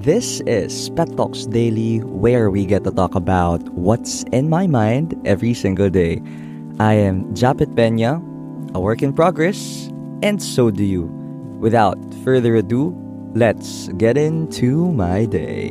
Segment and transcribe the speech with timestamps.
[0.00, 5.12] This is Pet Talks Daily, where we get to talk about what's in my mind
[5.28, 6.24] every single day.
[6.80, 8.16] I am Japit Pena,
[8.72, 9.92] a work in progress,
[10.24, 11.04] and so do you.
[11.60, 12.96] Without further ado,
[13.36, 15.68] let's get into my day.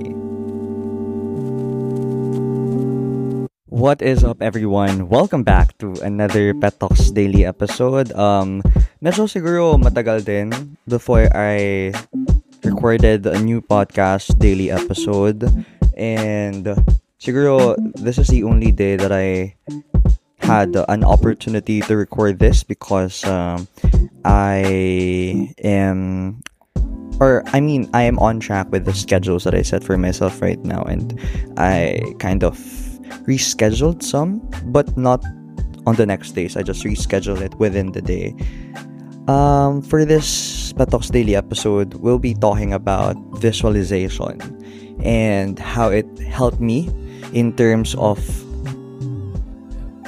[3.65, 5.09] What is up, everyone?
[5.09, 8.13] Welcome back to another Pet Talks Daily episode.
[8.13, 8.61] Um,
[9.01, 11.97] medyo siguro matagal din before I
[12.63, 15.43] recorded a new podcast daily episode.
[15.95, 16.65] And
[17.19, 19.55] siguro this is the only day that I
[20.39, 23.67] had an opportunity to record this because um,
[24.25, 26.41] I am
[27.19, 30.41] or I mean I am on track with the schedules that I set for myself
[30.41, 31.19] right now and
[31.57, 32.57] I kind of
[33.27, 34.39] rescheduled some,
[34.71, 35.23] but not
[35.85, 36.55] on the next days.
[36.55, 38.35] I just rescheduled it within the day.
[39.29, 44.41] Um, for this Pet Daily episode, we'll be talking about visualization
[45.05, 46.89] and how it helped me
[47.31, 48.17] in terms of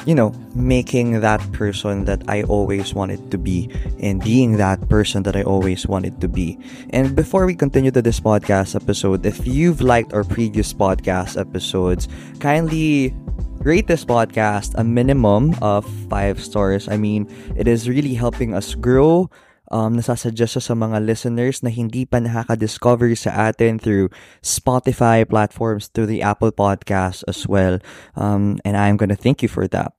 [0.10, 3.70] you know, making that person that I always wanted to be
[4.02, 6.58] and being that person that I always wanted to be.
[6.90, 12.08] And before we continue to this podcast episode, if you've liked our previous podcast episodes,
[12.40, 13.14] kindly
[13.62, 16.90] rate this podcast a minimum of five stars.
[16.90, 19.30] I mean, it is really helping us grow
[19.72, 24.10] um, nasasuggest sa mga listeners na hindi pa nakaka-discover sa atin through
[24.42, 27.80] Spotify platforms, through the Apple Podcast as well.
[28.18, 29.94] Um, and I'm gonna thank you for that.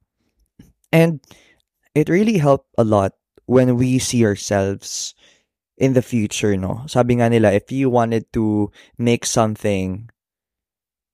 [0.92, 1.22] And
[1.94, 3.14] it really helped a lot
[3.46, 5.14] when we see ourselves
[5.78, 6.84] in the future, no?
[6.86, 10.10] Sabi nga nila, if you wanted to make something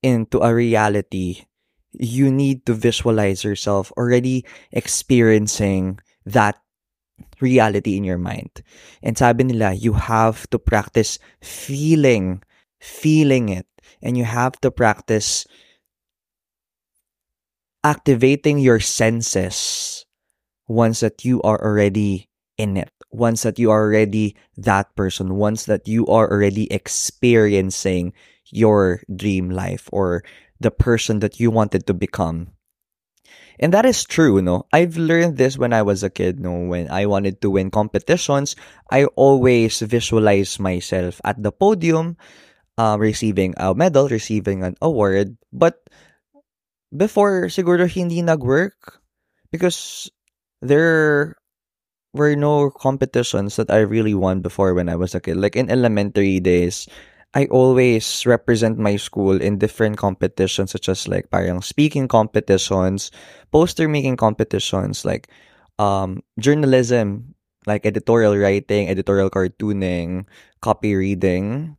[0.03, 1.48] into a reality,
[1.93, 6.55] you need to visualize yourself already experiencing that
[7.41, 8.61] reality in your mind.
[9.01, 12.43] And sabi nila, you have to practice feeling,
[12.79, 13.67] feeling it.
[14.01, 15.47] And you have to practice
[17.83, 20.05] activating your senses
[20.67, 22.91] once that you are already in it.
[23.11, 25.35] Once that you are already that person.
[25.35, 28.13] Once that you are already experiencing
[28.51, 30.23] your dream life or
[30.59, 32.53] the person that you wanted to become.
[33.59, 34.67] And that is true, no?
[34.71, 36.71] I've learned this when I was a kid, no?
[36.71, 38.55] When I wanted to win competitions,
[38.89, 42.15] I always visualize myself at the podium,
[42.77, 45.35] uh, receiving a medal, receiving an award.
[45.51, 45.83] But
[46.95, 49.03] before, siguro hindi nag-work
[49.51, 50.09] because
[50.61, 51.35] there
[52.13, 55.35] were no competitions that I really won before when I was a kid.
[55.35, 56.87] Like in elementary days,
[57.33, 63.11] I always represent my school in different competitions such as like parang speaking competitions,
[63.51, 65.29] poster making competitions, like
[65.77, 67.35] um journalism,
[67.67, 70.25] like editorial writing, editorial cartooning,
[70.61, 71.77] copy reading.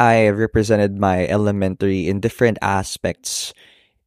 [0.00, 3.52] I represented my elementary in different aspects.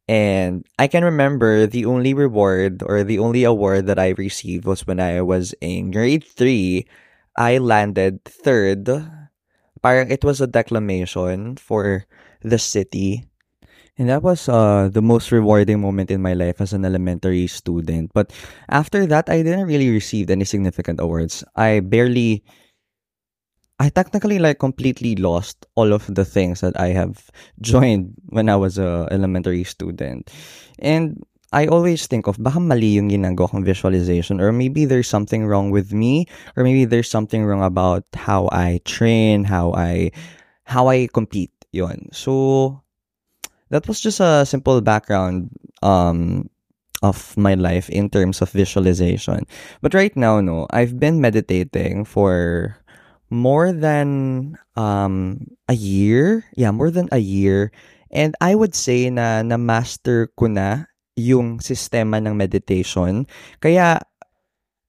[0.08, 4.86] And I can remember the only reward or the only award that I received was
[4.86, 6.86] when I was in grade 3.
[7.38, 8.90] I landed third
[9.82, 12.06] parang it was a declamation for
[12.42, 13.26] the city.
[13.98, 18.12] And that was uh, the most rewarding moment in my life as an elementary student.
[18.14, 18.32] But
[18.68, 21.44] after that, I didn't really receive any significant awards.
[21.54, 22.42] I barely,
[23.78, 27.28] I technically like completely lost all of the things that I have
[27.60, 30.32] joined when I was a elementary student.
[30.78, 31.20] And
[31.52, 35.74] I always think of baka mali yung ginagawa kong visualization or maybe there's something wrong
[35.74, 40.14] with me or maybe there's something wrong about how I train, how I
[40.62, 41.50] how I compete.
[41.74, 42.10] Yon.
[42.14, 42.82] So
[43.70, 45.50] that was just a simple background
[45.82, 46.50] um
[47.02, 49.46] of my life in terms of visualization.
[49.80, 52.76] But right now, no, I've been meditating for
[53.30, 56.46] more than um a year.
[56.54, 57.72] Yeah, more than a year.
[58.10, 60.89] And I would say na na master ko na
[61.20, 63.28] yung sistema ng meditation.
[63.60, 64.00] Kaya,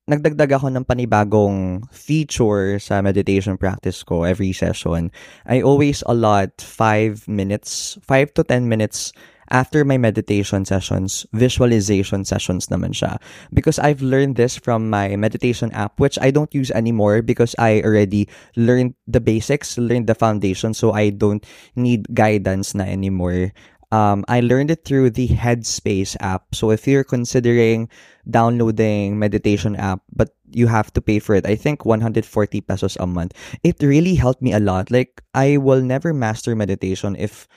[0.07, 5.11] nagdagdag ako ng panibagong feature sa meditation practice ko every session.
[5.47, 9.13] I always allot 5 minutes, 5 to 10 minutes
[9.51, 13.19] after my meditation sessions, visualization sessions naman siya.
[13.53, 17.83] Because I've learned this from my meditation app, which I don't use anymore because I
[17.83, 21.43] already learned the basics, learned the foundation, so I don't
[21.75, 23.51] need guidance na anymore.
[23.91, 26.55] Um, I learned it through the Headspace app.
[26.55, 27.89] So if you're considering
[28.29, 33.07] downloading meditation app, but you have to pay for it, I think 140 pesos a
[33.07, 33.33] month.
[33.63, 34.91] It really helped me a lot.
[34.91, 37.47] Like I will never master meditation if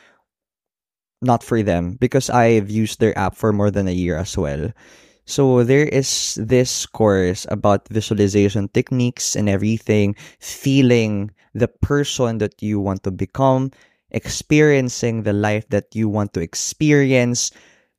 [1.23, 4.71] not for them because I've used their app for more than a year as well.
[5.27, 12.79] So there is this course about visualization techniques and everything, feeling the person that you
[12.79, 13.71] want to become
[14.15, 17.51] experiencing the life that you want to experience,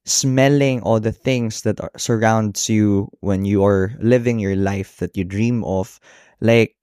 [0.05, 5.15] smelling all the things that are, surrounds you when you are living your life that
[5.17, 5.99] you dream of.
[6.41, 6.75] Like,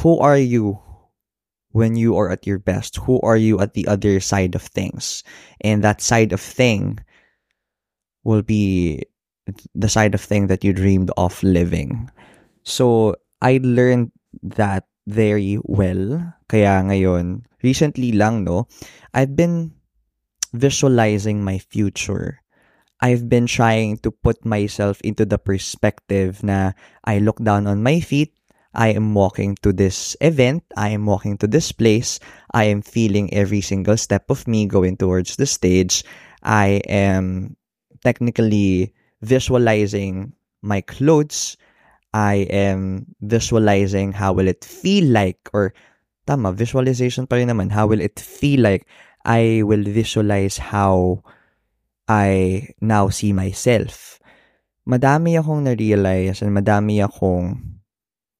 [0.00, 0.80] who are you
[1.70, 2.96] when you are at your best?
[2.96, 5.22] Who are you at the other side of things?
[5.60, 6.98] And that side of thing
[8.24, 9.02] will be
[9.74, 12.10] the side of thing that you dreamed of living.
[12.64, 14.10] So, I learned
[14.42, 16.35] that very well.
[16.46, 18.70] Kaya ngayon, recently lang, no,
[19.14, 19.74] I've been
[20.54, 22.42] visualizing my future.
[23.02, 26.72] I've been trying to put myself into the perspective na
[27.04, 28.32] I look down on my feet,
[28.72, 32.20] I am walking to this event, I am walking to this place,
[32.52, 36.04] I am feeling every single step of me going towards the stage.
[36.42, 37.56] I am
[38.04, 40.32] technically visualizing
[40.62, 41.56] my clothes.
[42.14, 45.74] I am visualizing how will it feel like or
[46.26, 47.70] tama, visualization pa rin naman.
[47.70, 48.84] How will it feel like?
[49.26, 51.22] I will visualize how
[52.06, 54.22] I now see myself.
[54.86, 57.58] Madami akong na-realize and madami akong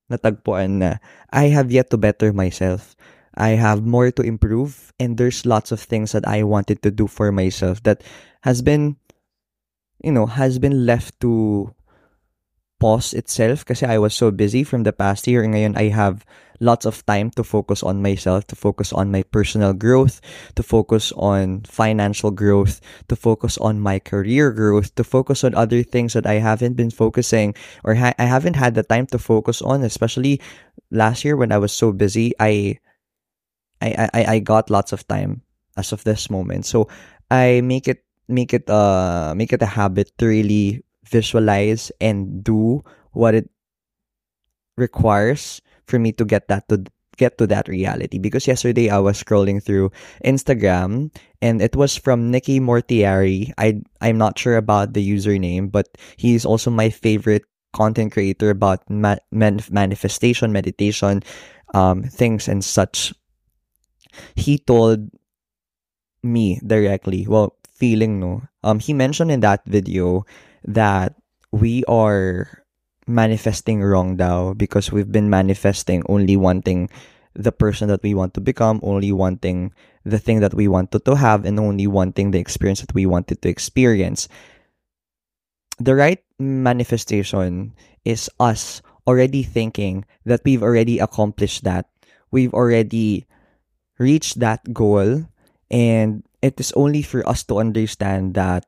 [0.06, 1.02] natagpuan na
[1.34, 2.94] I have yet to better myself.
[3.34, 7.10] I have more to improve and there's lots of things that I wanted to do
[7.10, 8.06] for myself that
[8.46, 8.94] has been
[10.02, 11.74] you know, has been left to
[12.78, 15.42] pause itself kasi I was so busy from the past year.
[15.42, 16.24] Ngayon, I have
[16.60, 20.20] lots of time to focus on myself, to focus on my personal growth,
[20.54, 25.82] to focus on financial growth, to focus on my career growth, to focus on other
[25.82, 27.54] things that I haven't been focusing
[27.84, 30.40] or ha- I haven't had the time to focus on, especially
[30.90, 32.32] last year when I was so busy.
[32.40, 32.78] I,
[33.80, 35.42] I, I, I got lots of time
[35.76, 36.66] as of this moment.
[36.66, 36.88] So
[37.30, 42.82] I make it make it uh make it a habit to really visualize and do
[43.12, 43.48] what it
[44.76, 46.84] requires for me to get that to
[47.16, 49.90] get to that reality because yesterday I was scrolling through
[50.24, 53.52] Instagram and it was from Nikki Mortiari.
[53.58, 58.88] I I'm not sure about the username, but he's also my favorite content creator about
[58.88, 61.22] ma- manifestation, meditation,
[61.74, 63.12] um, things and such.
[64.34, 65.10] He told
[66.22, 68.42] me directly, well, feeling no.
[68.64, 70.24] Um, he mentioned in that video
[70.64, 71.14] that
[71.52, 72.64] we are
[73.06, 76.90] manifesting wrong daw because we've been manifesting only wanting
[77.36, 79.72] the person that we want to become, only wanting
[80.04, 83.42] the thing that we wanted to have, and only wanting the experience that we wanted
[83.42, 84.28] to experience.
[85.78, 87.74] The right manifestation
[88.04, 91.86] is us already thinking that we've already accomplished that.
[92.30, 93.26] We've already
[93.98, 95.28] reached that goal,
[95.70, 98.64] and it is only for us to understand that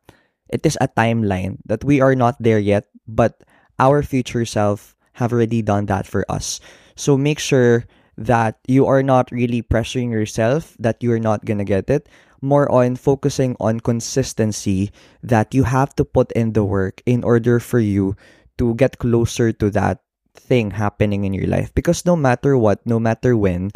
[0.49, 3.43] it is a timeline that we are not there yet, but
[3.79, 6.61] our future self have already done that for us.
[6.95, 7.87] So make sure
[8.19, 12.09] that you are not really pressuring yourself that you're not gonna get it.
[12.43, 14.91] More on focusing on consistency
[15.23, 18.15] that you have to put in the work in order for you
[18.59, 20.03] to get closer to that
[20.35, 21.75] thing happening in your life.
[21.75, 23.71] Because no matter what, no matter when,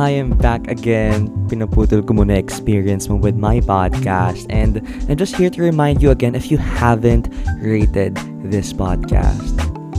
[0.00, 1.28] I am back again.
[1.52, 4.48] Pinaputol ko muna experience mo with my podcast.
[4.48, 7.28] And I'm just here to remind you again if you haven't
[7.60, 9.52] rated this podcast,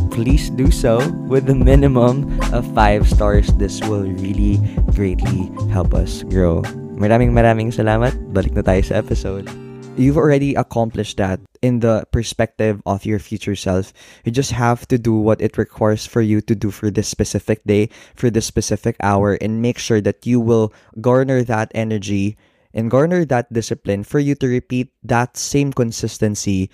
[0.10, 0.98] please do so
[1.30, 3.54] with a minimum of 5 stars.
[3.62, 4.57] This will really
[4.98, 6.65] greatly help us grow.
[6.98, 8.17] Maraming maraming salamat.
[8.34, 9.46] Balik na tayo sa episode.
[9.95, 13.93] You've already accomplished that in the perspective of your future self.
[14.25, 17.62] You just have to do what it requires for you to do for this specific
[17.63, 22.38] day, for this specific hour, and make sure that you will garner that energy
[22.73, 26.71] and garner that discipline for you to repeat that same consistency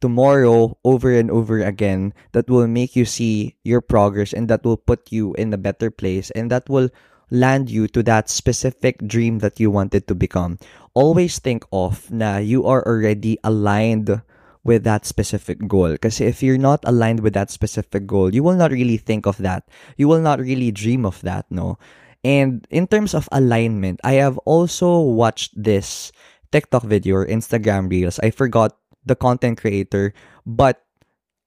[0.00, 4.76] tomorrow over and over again that will make you see your progress and that will
[4.76, 6.90] put you in a better place and that will
[7.30, 10.58] land you to that specific dream that you wanted to become.
[10.94, 14.22] Always think of na you are already aligned
[14.64, 15.92] with that specific goal.
[15.92, 19.38] Because if you're not aligned with that specific goal, you will not really think of
[19.38, 19.64] that.
[19.96, 21.78] You will not really dream of that, no?
[22.24, 26.12] And in terms of alignment, I have also watched this
[26.52, 28.20] TikTok video or Instagram Reels.
[28.20, 30.12] I forgot the content creator,
[30.44, 30.84] but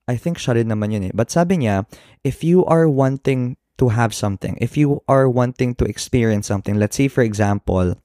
[0.08, 1.14] I think siya rin naman yun eh.
[1.14, 1.86] But sabi niya,
[2.26, 6.96] if you are wanting to have something, if you are wanting to experience something, let's
[6.96, 7.98] say for example,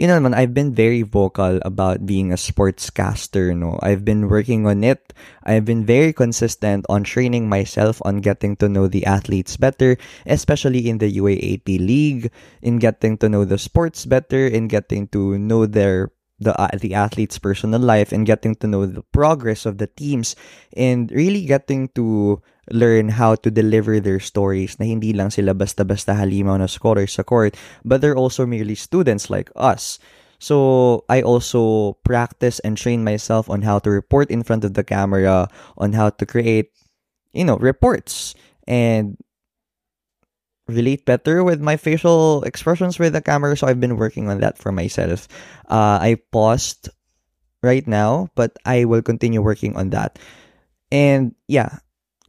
[0.00, 3.78] you know man, I've been very vocal about being a sportscaster, no.
[3.82, 5.12] I've been working on it.
[5.44, 10.88] I've been very consistent on training myself on getting to know the athletes better, especially
[10.88, 15.66] in the UAAP league, in getting to know the sports better, in getting to know
[15.66, 16.10] their
[16.42, 20.34] the uh, the athlete's personal life and getting to know the progress of the teams
[20.74, 26.16] and really getting to learn how to deliver their stories na hindi lang sila basta-basta
[26.16, 30.00] halimaw na scorer sa court, but they're also merely students like us.
[30.42, 34.82] So I also practice and train myself on how to report in front of the
[34.82, 35.46] camera,
[35.78, 36.74] on how to create,
[37.30, 38.34] you know, reports
[38.66, 39.14] and
[40.66, 43.56] relate better with my facial expressions with the camera.
[43.56, 45.28] So I've been working on that for myself.
[45.68, 46.88] Uh, I paused
[47.62, 50.18] right now, but I will continue working on that.
[50.90, 51.78] And yeah,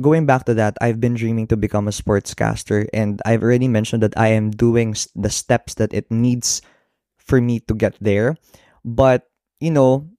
[0.01, 4.03] going back to that, I've been dreaming to become a sportscaster, and I've already mentioned
[4.03, 6.61] that I am doing the steps that it needs
[7.17, 8.37] for me to get there.
[8.83, 10.09] But, you know,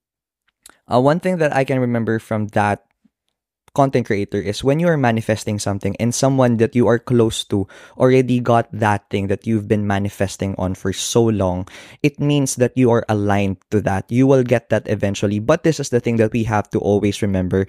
[0.91, 2.85] uh, one thing that I can remember from that
[3.75, 7.67] content creator is when you are manifesting something and someone that you are close to
[7.99, 11.67] already got that thing that you've been manifesting on for so long,
[12.03, 14.07] it means that you are aligned to that.
[14.11, 15.41] You will get that eventually.
[15.41, 17.67] But this is the thing that we have to always remember.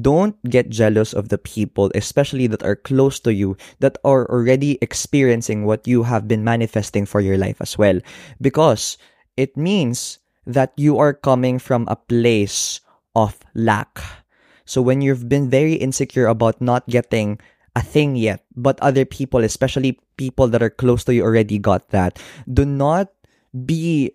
[0.00, 4.78] Don't get jealous of the people, especially that are close to you, that are already
[4.80, 7.98] experiencing what you have been manifesting for your life as well.
[8.40, 8.96] Because
[9.36, 12.80] it means that you are coming from a place
[13.14, 14.00] of lack
[14.68, 17.40] so when you've been very insecure about not getting
[17.72, 21.88] a thing yet, but other people, especially people that are close to you already got
[21.88, 23.08] that, do not
[23.64, 24.12] be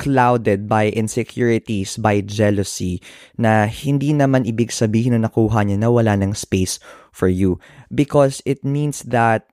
[0.00, 3.04] clouded by insecurities, by jealousy,
[3.36, 6.80] na hindi naman ibig sabihin na nakuha niya na wala ng space
[7.12, 7.60] for you.
[7.92, 9.52] Because it means that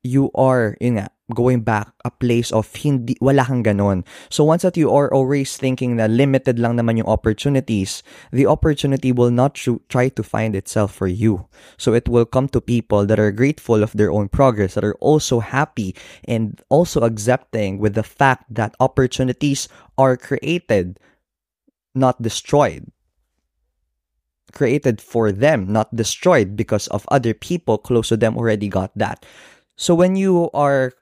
[0.00, 4.06] you are, yun nga, going back a place of hindi wala kang ganon.
[4.30, 9.10] So once that you are always thinking na limited lang naman yung opportunities, the opportunity
[9.10, 11.48] will not try to find itself for you.
[11.76, 14.98] So it will come to people that are grateful of their own progress, that are
[15.02, 19.68] also happy and also accepting with the fact that opportunities
[19.98, 21.00] are created,
[21.94, 22.92] not destroyed
[24.52, 29.26] created for them, not destroyed because of other people close to them already got that.
[29.76, 30.92] So when you are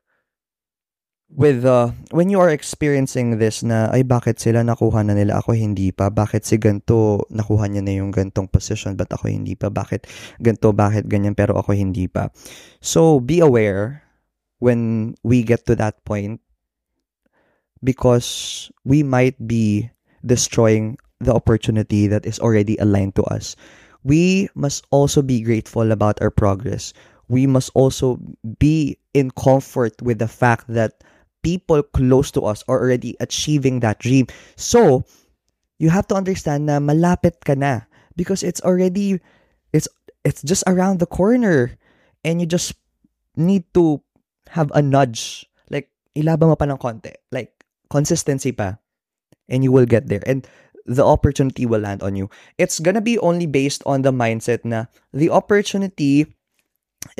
[1.34, 5.42] with uh, when you are experiencing this na ay bakit sila nakuha na nila?
[5.42, 6.06] Ako hindi pa.
[6.08, 9.66] Bakit si ganto nakuha niya na yung gantong position but ako hindi pa?
[9.66, 10.06] Bakit
[10.38, 12.30] ganto bakit ganyan pero ako hindi pa?
[12.78, 14.06] So be aware
[14.62, 16.38] when we get to that point
[17.82, 19.90] because we might be
[20.22, 23.58] destroying the opportunity that is already aligned to us.
[24.06, 26.94] We must also be grateful about our progress.
[27.26, 28.20] We must also
[28.60, 31.02] be in comfort with the fact that
[31.44, 34.26] people close to us are already achieving that dream.
[34.56, 35.04] So,
[35.78, 37.84] you have to understand na malapit ka na
[38.16, 39.20] because it's already
[39.76, 39.86] it's
[40.24, 41.76] it's just around the corner
[42.24, 42.72] and you just
[43.36, 44.00] need to
[44.48, 45.44] have a nudge.
[45.68, 47.12] Like ilaba mo pa ng konti.
[47.30, 47.52] Like
[47.92, 48.80] consistency pa.
[49.46, 50.24] And you will get there.
[50.24, 50.48] And
[50.88, 52.32] the opportunity will land on you.
[52.56, 56.32] It's gonna be only based on the mindset na the opportunity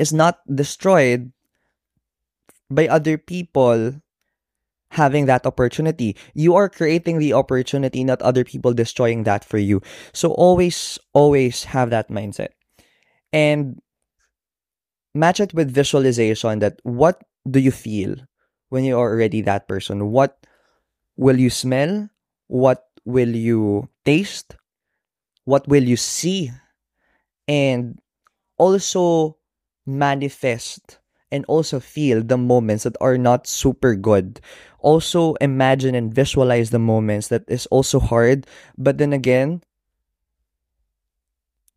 [0.01, 1.29] is not destroyed
[2.69, 4.01] by other people
[4.95, 6.15] having that opportunity.
[6.33, 9.81] You are creating the opportunity, not other people destroying that for you.
[10.13, 12.55] So always, always have that mindset.
[13.33, 13.81] And
[15.13, 18.15] match it with visualization that what do you feel
[18.69, 20.11] when you are already that person?
[20.11, 20.39] What
[21.17, 22.09] will you smell?
[22.47, 24.55] What will you taste?
[25.43, 26.51] What will you see?
[27.47, 27.99] And
[28.57, 29.37] also
[29.85, 30.99] manifest
[31.31, 34.39] and also feel the moments that are not super good.
[34.79, 38.45] Also imagine and visualize the moments that is also hard,
[38.77, 39.61] but then again,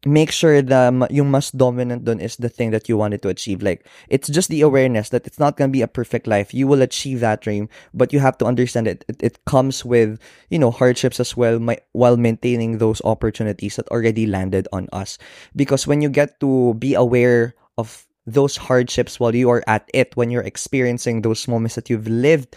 [0.06, 3.62] make sure that yung mas dominant done is the thing that you wanted to achieve.
[3.62, 6.54] Like, it's just the awareness that it's not to be a perfect life.
[6.54, 10.20] You will achieve that dream, but you have to understand that it, it comes with,
[10.50, 15.18] you know, hardships as well my, while maintaining those opportunities that already landed on us.
[15.56, 20.16] Because when you get to be aware of those hardships while you are at it,
[20.16, 22.54] when you're experiencing those moments that you've lived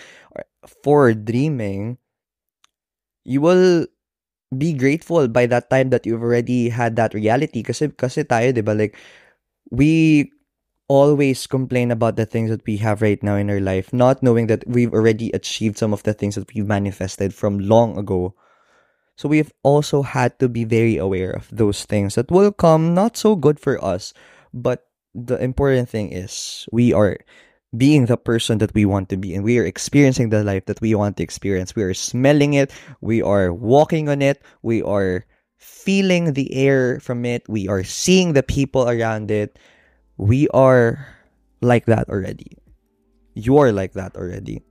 [0.84, 1.98] for dreaming,
[3.24, 3.88] you will
[4.58, 7.64] be grateful by that time that you've already had that reality.
[7.64, 8.98] Kasi, kasi tayo, di like,
[9.72, 10.30] we
[10.92, 14.48] always complain about the things that we have right now in our life, not knowing
[14.48, 18.36] that we've already achieved some of the things that we've manifested from long ago.
[19.16, 23.16] So we've also had to be very aware of those things that will come not
[23.16, 24.14] so good for us,
[24.54, 27.18] but the important thing is we are
[27.78, 30.82] being the person that we want to be and we are experiencing the life that
[30.82, 31.76] we want to experience.
[31.76, 35.26] We are smelling it, we are walking on it, we are
[35.58, 39.58] feeling the air from it, we are seeing the people around it.
[40.18, 41.08] We are
[41.62, 42.58] like that already.
[43.34, 44.62] You're like that already.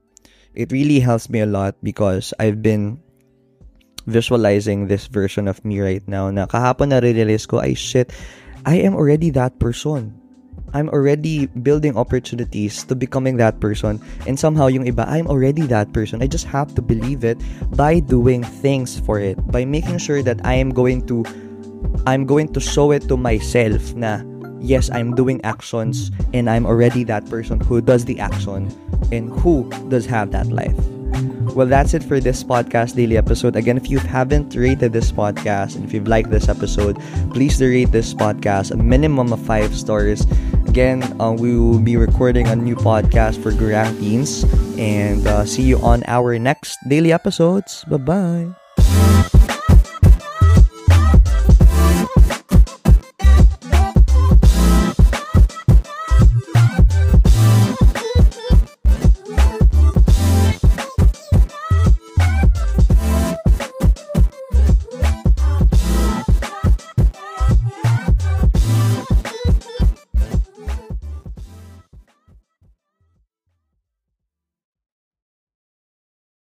[0.54, 3.00] It really helps me a lot because I've been
[4.06, 8.12] visualizing this version of me right now na kahapon na realize ko, ay shit,
[8.66, 10.19] I am already that person.
[10.74, 14.00] I'm already building opportunities to becoming that person.
[14.26, 16.22] And somehow, yung iba, I'm already that person.
[16.22, 17.38] I just have to believe it
[17.76, 19.36] by doing things for it.
[19.50, 21.24] By making sure that I am going to
[22.06, 24.22] I'm going to show it to myself na
[24.60, 28.68] yes, I'm doing actions and I'm already that person who does the action
[29.12, 30.76] and who does have that life.
[31.56, 33.56] Well, that's it for this podcast daily episode.
[33.56, 36.96] Again, if you haven't rated this podcast and if you've liked this episode,
[37.32, 40.24] please rate this podcast a minimum of five stars.
[40.70, 44.46] Again, uh, we will be recording a new podcast for Gurang Teens
[44.78, 47.82] and uh, see you on our next daily episodes.
[47.90, 49.34] Bye bye.